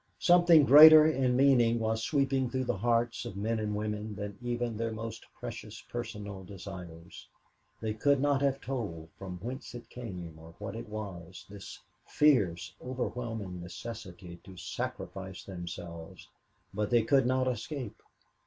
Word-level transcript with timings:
Something 0.17 0.65
greater 0.65 1.05
in 1.05 1.35
meaning 1.35 1.77
was 1.77 2.03
sweeping 2.03 2.49
through 2.49 2.63
the 2.63 2.77
hearts 2.79 3.23
of 3.23 3.37
men 3.37 3.59
and 3.59 3.75
women 3.75 4.15
than 4.15 4.35
even 4.41 4.75
their 4.75 4.91
most 4.91 5.27
precious 5.39 5.79
personal 5.87 6.43
desires. 6.43 7.27
They 7.81 7.93
could 7.93 8.19
not 8.19 8.41
have 8.41 8.59
told 8.61 9.09
from 9.19 9.37
whence 9.41 9.75
it 9.75 9.91
came 9.91 10.39
or 10.39 10.55
what 10.57 10.75
it 10.75 10.89
was 10.89 11.45
this 11.51 11.77
fierce, 12.07 12.73
overwhelming 12.83 13.61
necessity 13.61 14.37
to 14.43 14.57
sacrifice 14.57 15.43
themselves; 15.43 16.27
but 16.73 16.89
they 16.89 17.03
could 17.03 17.27
not 17.27 17.47
escape. 17.47 18.01